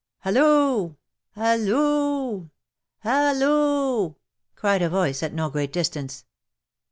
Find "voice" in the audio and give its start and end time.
4.89-5.21